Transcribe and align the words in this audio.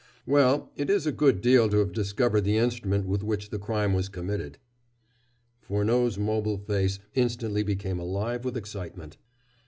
"Well, 0.25 0.71
it 0.75 0.89
is 0.89 1.05
a 1.05 1.11
good 1.11 1.41
deal 1.41 1.69
to 1.69 1.77
have 1.77 1.91
discovered 1.91 2.41
the 2.41 2.57
instrument 2.57 3.05
with 3.05 3.21
which 3.21 3.51
the 3.51 3.59
crime 3.59 3.93
was 3.93 4.09
committed." 4.09 4.57
Furneaux's 5.59 6.17
mobile 6.17 6.57
face 6.57 6.97
instantly 7.13 7.61
became 7.61 7.99
alive 7.99 8.43
with 8.43 8.57
excitement. 8.57 9.17